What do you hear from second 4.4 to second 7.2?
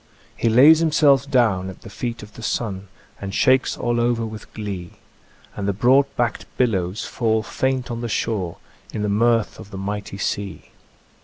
glee, And the broad backed billows